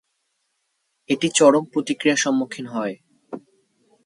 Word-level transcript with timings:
এটি 1.09 1.27
চরম 1.37 1.63
প্রতিক্রিয়ার 1.73 2.21
সম্মুখীন 2.23 2.65
হয়। 2.67 2.95